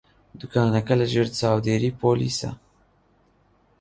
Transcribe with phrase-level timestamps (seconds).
[0.39, 2.51] دوکانەکە لەژێر چاودێریی پۆلیسە.